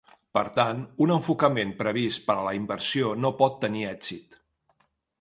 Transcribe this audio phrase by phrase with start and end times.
[0.35, 4.43] Per tant, un enfocament previst per a la inversió no pot tenir èxit.